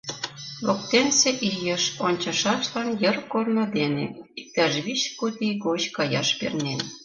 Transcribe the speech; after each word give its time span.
Воктенсе 0.65 1.29
ийыш 1.49 1.83
«ончышашлан 2.05 2.89
йыр 3.01 3.17
корно 3.31 3.65
дене. 3.77 4.05
иктаж 4.39 4.73
вич 4.85 5.01
куд 5.17 5.35
ий 5.47 5.55
гоч 5.65 5.81
каяш 5.95 6.27
пернен. 6.39 6.79